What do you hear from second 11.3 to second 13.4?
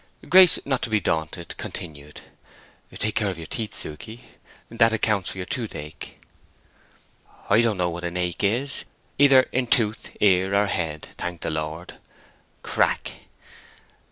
the Lord" (crack).